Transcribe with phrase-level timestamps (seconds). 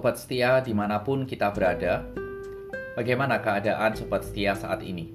[0.00, 2.00] Sobat setia di mana pun kita berada,
[2.96, 5.12] bagaimana keadaan sobat setia saat ini?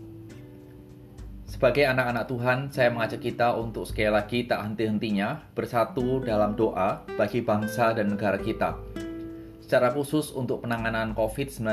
[1.50, 7.42] Sebagai anak-anak Tuhan, saya mengajak kita untuk sekali lagi tak henti-hentinya bersatu dalam doa bagi
[7.42, 8.78] bangsa dan negara kita.
[9.58, 11.65] Secara khusus untuk penanganan COVID-19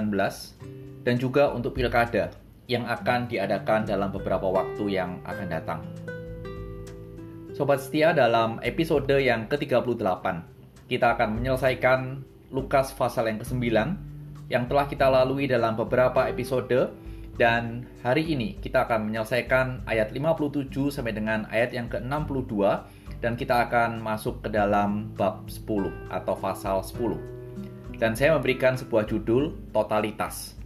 [1.04, 2.32] dan juga untuk pilkada
[2.64, 5.84] yang akan diadakan dalam beberapa waktu yang akan datang.
[7.52, 10.24] Sobat setia dalam episode yang ke-38,
[10.88, 13.64] kita akan menyelesaikan Lukas pasal yang ke-9
[14.52, 16.92] yang telah kita lalui dalam beberapa episode
[17.40, 22.52] dan hari ini kita akan menyelesaikan ayat 57 sampai dengan ayat yang ke-62
[23.24, 27.96] dan kita akan masuk ke dalam bab 10 atau pasal 10.
[27.96, 30.58] Dan saya memberikan sebuah judul totalitas.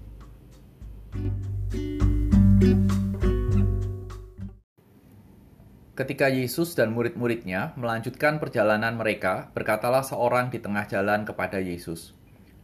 [5.97, 12.13] Ketika Yesus dan murid-muridnya melanjutkan perjalanan mereka, berkatalah seorang di tengah jalan kepada Yesus,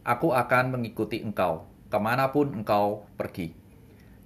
[0.05, 3.57] Aku akan mengikuti engkau, ke mana pun engkau pergi.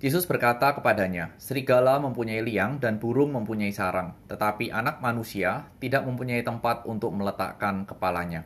[0.04, 6.44] Yesus berkata kepadanya, Serigala mempunyai liang dan burung mempunyai sarang, tetapi anak manusia tidak mempunyai
[6.44, 8.44] tempat untuk meletakkan kepalanya.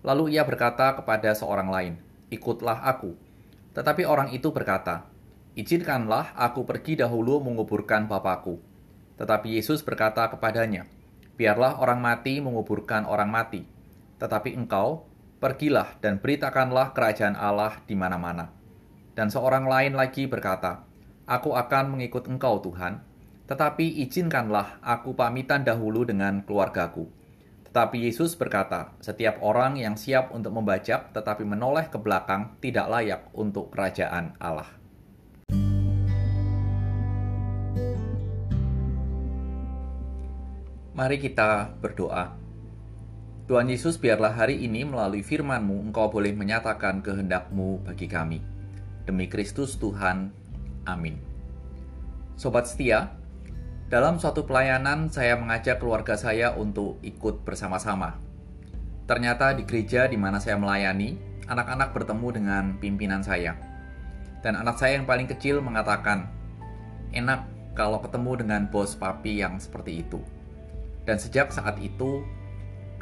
[0.00, 2.00] Lalu ia berkata kepada seorang lain,
[2.32, 3.12] Ikutlah aku.
[3.76, 5.04] Tetapi orang itu berkata,
[5.52, 8.71] Izinkanlah aku pergi dahulu menguburkan Bapakku.
[9.16, 10.88] Tetapi Yesus berkata kepadanya,
[11.32, 13.64] Biarlah orang mati menguburkan orang mati,
[14.20, 15.08] tetapi engkau
[15.42, 18.52] pergilah dan beritakanlah kerajaan Allah di mana-mana.
[19.16, 20.84] Dan seorang lain lagi berkata,
[21.26, 23.00] Aku akan mengikut engkau Tuhan,
[23.48, 27.10] tetapi izinkanlah aku pamitan dahulu dengan keluargaku.
[27.72, 33.22] Tetapi Yesus berkata, setiap orang yang siap untuk membajak tetapi menoleh ke belakang tidak layak
[33.32, 34.68] untuk kerajaan Allah.
[41.02, 42.30] Mari kita berdoa.
[43.50, 48.38] Tuhan Yesus, biarlah hari ini melalui firman-Mu Engkau boleh menyatakan kehendak-Mu bagi kami.
[49.02, 50.30] Demi Kristus Tuhan.
[50.86, 51.18] Amin.
[52.38, 53.18] Sobat setia,
[53.90, 58.22] dalam suatu pelayanan saya mengajak keluarga saya untuk ikut bersama-sama.
[59.10, 61.18] Ternyata di gereja di mana saya melayani,
[61.50, 63.58] anak-anak bertemu dengan pimpinan saya.
[64.38, 66.30] Dan anak saya yang paling kecil mengatakan,
[67.10, 67.42] enak
[67.74, 70.22] kalau ketemu dengan bos papi yang seperti itu.
[71.02, 72.22] Dan sejak saat itu,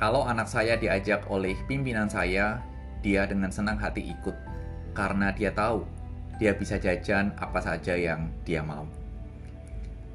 [0.00, 2.65] kalau anak saya diajak oleh pimpinan saya,
[3.00, 4.37] dia dengan senang hati ikut
[4.93, 5.84] karena dia tahu
[6.41, 8.89] dia bisa jajan apa saja yang dia mau.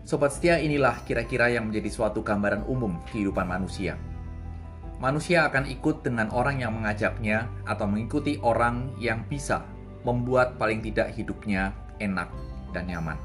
[0.05, 3.97] Sobat setia inilah kira-kira yang menjadi suatu gambaran umum kehidupan manusia.
[5.01, 9.65] Manusia akan ikut dengan orang yang mengajaknya atau mengikuti orang yang bisa
[10.05, 12.29] membuat paling tidak hidupnya enak
[12.73, 13.17] dan nyaman.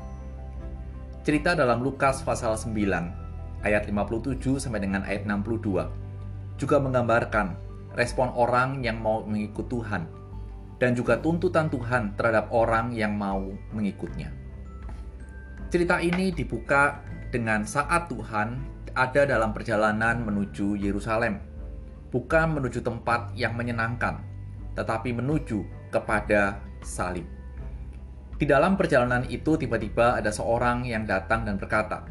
[1.20, 3.19] Cerita dalam Lukas pasal 9
[3.66, 7.56] ayat 57 sampai dengan ayat 62 juga menggambarkan
[7.96, 10.04] respon orang yang mau mengikut Tuhan
[10.80, 14.32] dan juga tuntutan Tuhan terhadap orang yang mau mengikutnya.
[15.68, 18.58] Cerita ini dibuka dengan saat Tuhan
[18.96, 21.38] ada dalam perjalanan menuju Yerusalem,
[22.10, 24.18] bukan menuju tempat yang menyenangkan,
[24.74, 25.62] tetapi menuju
[25.94, 27.28] kepada salib.
[28.40, 32.08] Di dalam perjalanan itu tiba-tiba ada seorang yang datang dan berkata,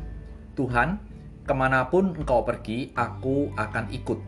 [0.54, 1.09] Tuhan,
[1.50, 4.22] ke mana pun engkau pergi, aku akan ikut.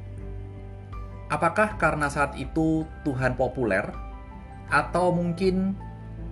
[1.29, 3.85] Apakah karena saat itu Tuhan populer,
[4.73, 5.77] atau mungkin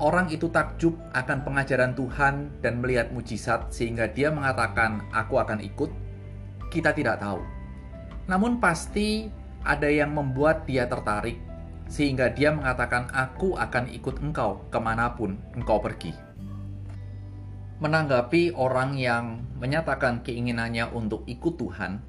[0.01, 5.93] orang itu takjub akan pengajaran Tuhan dan melihat mujizat sehingga dia mengatakan, "Aku akan ikut"?
[6.73, 7.37] Kita tidak tahu.
[8.25, 9.29] Namun pasti
[9.61, 11.37] ada yang membuat dia tertarik
[11.85, 16.28] sehingga dia mengatakan, "Aku akan ikut engkau ke mana pun engkau pergi."
[17.79, 22.03] Menanggapi orang yang menyatakan keinginannya untuk ikut Tuhan,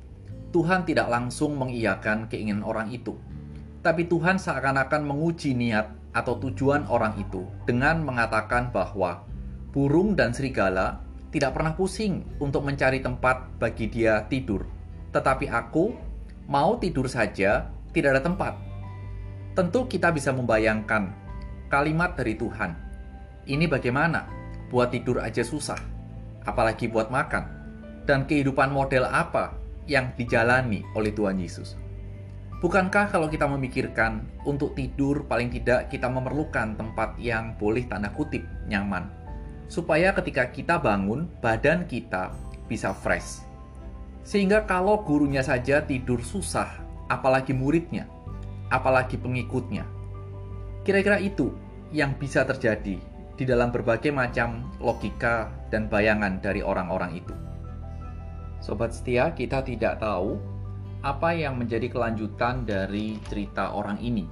[0.50, 3.14] Tuhan tidak langsung mengiyakan keinginan orang itu.
[3.80, 9.22] Tapi Tuhan seakan-akan menguji niat atau tujuan orang itu dengan mengatakan bahwa
[9.70, 14.66] burung dan serigala tidak pernah pusing untuk mencari tempat bagi dia tidur.
[15.14, 15.94] Tetapi aku
[16.50, 18.58] mau tidur saja, tidak ada tempat.
[19.54, 21.14] Tentu kita bisa membayangkan
[21.70, 22.74] kalimat dari Tuhan.
[23.46, 24.39] Ini bagaimana?
[24.70, 25.76] Buat tidur aja susah,
[26.46, 27.58] apalagi buat makan.
[28.06, 31.76] Dan kehidupan model apa yang dijalani oleh Tuhan Yesus?
[32.60, 38.44] Bukankah kalau kita memikirkan untuk tidur paling tidak kita memerlukan tempat yang boleh tanda kutip
[38.68, 39.08] nyaman.
[39.70, 42.36] Supaya ketika kita bangun, badan kita
[42.68, 43.40] bisa fresh.
[44.20, 46.68] Sehingga kalau gurunya saja tidur susah,
[47.08, 48.04] apalagi muridnya,
[48.68, 49.88] apalagi pengikutnya.
[50.84, 51.56] Kira-kira itu
[51.96, 53.00] yang bisa terjadi
[53.40, 57.32] di dalam berbagai macam logika dan bayangan dari orang-orang itu.
[58.60, 60.36] Sobat setia, kita tidak tahu
[61.00, 64.28] apa yang menjadi kelanjutan dari cerita orang ini.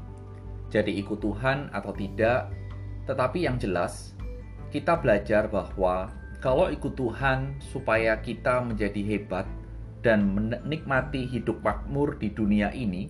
[0.68, 2.52] jadi ikut Tuhan atau tidak,
[3.08, 4.12] tetapi yang jelas
[4.68, 6.12] kita belajar bahwa
[6.44, 9.48] kalau ikut Tuhan supaya kita menjadi hebat
[10.04, 13.08] dan menikmati hidup makmur di dunia ini,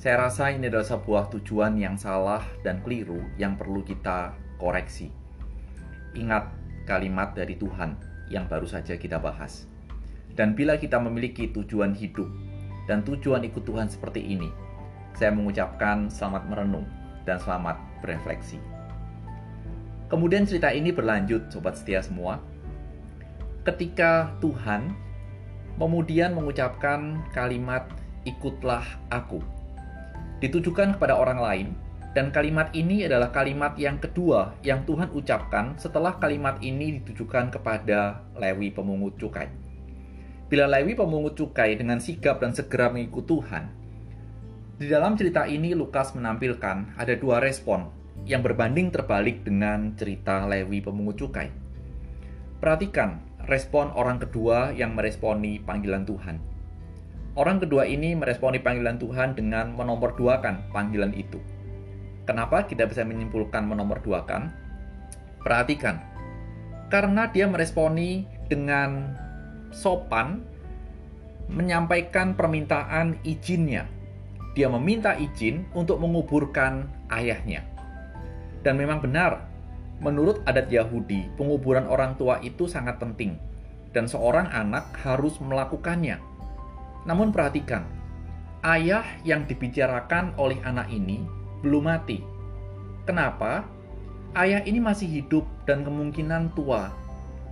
[0.00, 5.08] saya rasa ini adalah sebuah tujuan yang salah dan keliru yang perlu kita koreksi.
[6.18, 6.50] Ingat
[6.84, 7.94] kalimat dari Tuhan
[8.28, 9.64] yang baru saja kita bahas.
[10.34, 12.28] Dan bila kita memiliki tujuan hidup
[12.86, 14.50] dan tujuan ikut Tuhan seperti ini,
[15.16, 16.86] saya mengucapkan selamat merenung
[17.26, 17.74] dan selamat
[18.04, 18.62] berefleksi.
[20.08, 22.40] Kemudian cerita ini berlanjut, sobat setia semua.
[23.66, 24.96] Ketika Tuhan
[25.76, 27.84] kemudian mengucapkan kalimat
[28.24, 29.44] "ikutlah aku",
[30.40, 31.68] ditujukan kepada orang lain,
[32.18, 38.26] dan kalimat ini adalah kalimat yang kedua yang Tuhan ucapkan setelah kalimat ini ditujukan kepada
[38.34, 39.46] Lewi pemungut cukai.
[40.50, 43.70] Bila Lewi pemungut cukai dengan sigap dan segera mengikut Tuhan,
[44.82, 47.86] di dalam cerita ini Lukas menampilkan ada dua respon
[48.26, 51.54] yang berbanding terbalik dengan cerita Lewi pemungut cukai.
[52.58, 56.42] Perhatikan respon orang kedua yang meresponi panggilan Tuhan.
[57.38, 61.38] Orang kedua ini meresponi panggilan Tuhan dengan menomorduakan panggilan itu.
[62.28, 64.52] Kenapa kita bisa menyimpulkan menomorduakan?
[65.40, 65.96] Perhatikan,
[66.92, 69.16] karena dia meresponi dengan
[69.72, 70.44] sopan
[71.48, 73.88] menyampaikan permintaan izinnya.
[74.52, 77.64] Dia meminta izin untuk menguburkan ayahnya.
[78.60, 79.48] Dan memang benar,
[80.04, 83.40] menurut adat Yahudi, penguburan orang tua itu sangat penting,
[83.96, 86.20] dan seorang anak harus melakukannya.
[87.08, 87.88] Namun, perhatikan,
[88.60, 92.22] ayah yang dibicarakan oleh anak ini belum mati.
[93.08, 93.64] Kenapa?
[94.36, 96.92] Ayah ini masih hidup dan kemungkinan tua,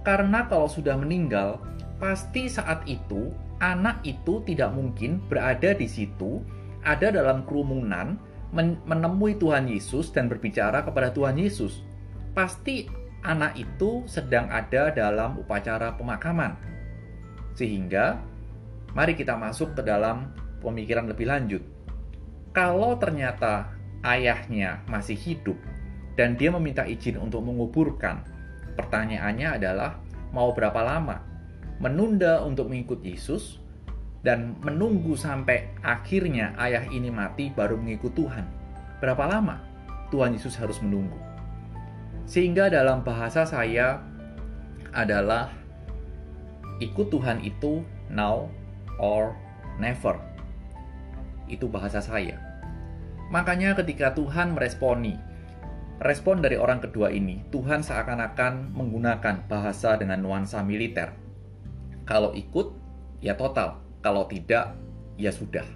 [0.07, 1.59] karena kalau sudah meninggal,
[1.99, 6.45] pasti saat itu anak itu tidak mungkin berada di situ,
[6.87, 8.15] ada dalam kerumunan,
[8.87, 11.83] menemui Tuhan Yesus dan berbicara kepada Tuhan Yesus.
[12.37, 12.87] Pasti
[13.27, 16.55] anak itu sedang ada dalam upacara pemakaman.
[17.59, 18.23] Sehingga,
[18.95, 20.31] mari kita masuk ke dalam
[20.63, 21.63] pemikiran lebih lanjut.
[22.55, 23.76] Kalau ternyata
[24.07, 25.59] ayahnya masih hidup
[26.15, 28.23] dan dia meminta izin untuk menguburkan,
[28.79, 30.01] pertanyaannya adalah
[30.31, 31.21] mau berapa lama
[31.77, 33.61] menunda untuk mengikut Yesus
[34.25, 38.49] dan menunggu sampai akhirnya ayah ini mati baru mengikut Tuhan.
[38.99, 39.61] Berapa lama
[40.09, 41.19] Tuhan Yesus harus menunggu?
[42.25, 44.03] Sehingga dalam bahasa saya
[44.97, 45.53] adalah
[46.81, 48.49] ikut Tuhan itu now
[48.97, 49.37] or
[49.79, 50.17] never.
[51.47, 52.46] Itu bahasa saya.
[53.31, 55.19] Makanya ketika Tuhan meresponi
[55.99, 61.27] respon dari orang kedua ini, Tuhan seakan-akan menggunakan bahasa dengan nuansa militer
[62.07, 62.71] kalau ikut,
[63.19, 63.83] ya total.
[63.99, 64.79] Kalau tidak,
[65.19, 65.67] ya sudah.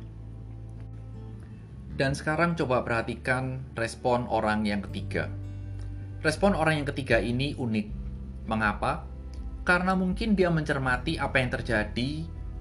[1.98, 5.26] Dan sekarang coba perhatikan respon orang yang ketiga.
[6.22, 7.86] Respon orang yang ketiga ini unik.
[8.46, 9.02] Mengapa?
[9.66, 12.10] Karena mungkin dia mencermati apa yang terjadi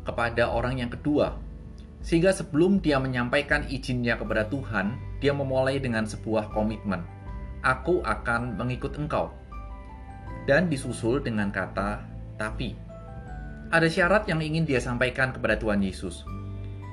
[0.01, 1.37] kepada orang yang kedua.
[1.99, 7.03] Sehingga sebelum dia menyampaikan izinnya kepada Tuhan, dia memulai dengan sebuah komitmen.
[7.59, 9.35] Aku akan mengikut engkau.
[10.47, 12.07] Dan disusul dengan kata
[12.39, 12.71] tapi
[13.69, 16.25] ada syarat yang ingin dia sampaikan kepada Tuhan Yesus,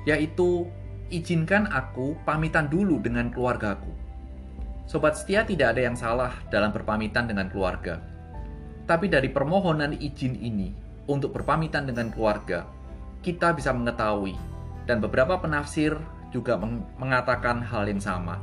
[0.05, 0.69] yaitu
[1.09, 3.89] izinkan aku pamitan dulu dengan keluargaku.
[4.85, 7.97] Sobat setia tidak ada yang salah dalam berpamitan dengan keluarga.
[8.85, 10.71] Tapi dari permohonan izin ini
[11.09, 12.69] untuk berpamitan dengan keluarga,
[13.25, 14.37] kita bisa mengetahui
[14.87, 15.99] dan beberapa penafsir
[16.31, 16.55] juga
[16.97, 18.39] mengatakan hal yang sama,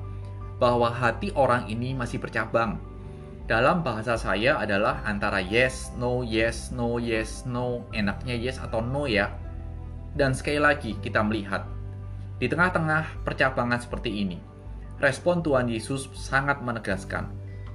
[0.60, 2.78] bahwa hati orang ini masih bercabang
[3.44, 9.04] dalam bahasa saya adalah antara yes, no, yes, no, yes, no, enaknya yes atau no
[9.04, 9.36] ya.
[10.16, 11.68] Dan sekali lagi kita melihat,
[12.40, 14.40] di tengah-tengah percabangan seperti ini,
[14.96, 17.28] respon Tuhan Yesus sangat menegaskan,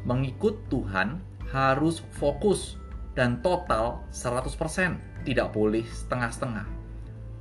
[0.10, 1.22] mengikut Tuhan
[1.54, 2.82] harus fokus
[3.14, 4.50] dan total 100%,
[5.30, 6.79] tidak boleh setengah-setengah.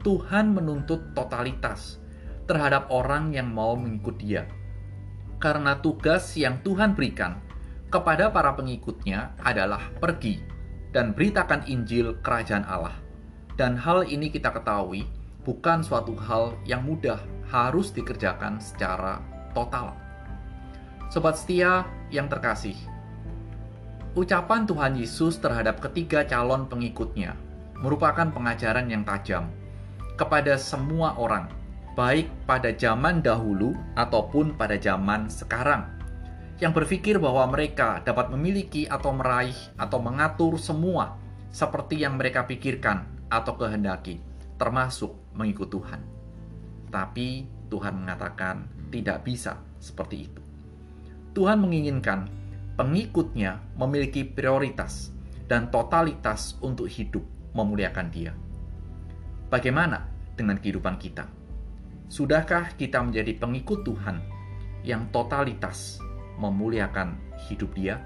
[0.07, 1.99] Tuhan menuntut totalitas
[2.47, 4.47] terhadap orang yang mau mengikut dia.
[5.43, 7.39] Karena tugas yang Tuhan berikan
[7.91, 10.39] kepada para pengikutnya adalah pergi
[10.95, 12.95] dan beritakan Injil Kerajaan Allah.
[13.59, 15.03] Dan hal ini kita ketahui
[15.43, 19.19] bukan suatu hal yang mudah, harus dikerjakan secara
[19.57, 19.97] total.
[21.09, 22.77] Sobat setia yang terkasih,
[24.13, 27.33] ucapan Tuhan Yesus terhadap ketiga calon pengikutnya
[27.81, 29.49] merupakan pengajaran yang tajam
[30.19, 31.47] kepada semua orang,
[31.95, 35.87] baik pada zaman dahulu ataupun pada zaman sekarang
[36.59, 41.15] yang berpikir bahwa mereka dapat memiliki atau meraih atau mengatur semua
[41.55, 44.19] seperti yang mereka pikirkan atau kehendaki,
[44.59, 46.03] termasuk mengikut Tuhan.
[46.91, 50.43] Tapi Tuhan mengatakan tidak bisa seperti itu.
[51.39, 52.27] Tuhan menginginkan
[52.75, 55.15] pengikutnya memiliki prioritas
[55.47, 57.23] dan totalitas untuk hidup
[57.55, 58.48] memuliakan Dia.
[59.49, 60.05] Bagaimana
[60.37, 61.25] dengan kehidupan kita?
[62.13, 64.21] Sudahkah kita menjadi pengikut Tuhan
[64.85, 65.97] yang totalitas
[66.37, 67.17] memuliakan
[67.49, 67.97] hidup Dia?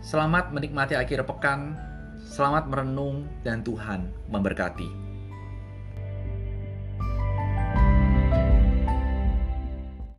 [0.00, 1.76] Selamat menikmati akhir pekan,
[2.24, 5.07] selamat merenung, dan Tuhan memberkati.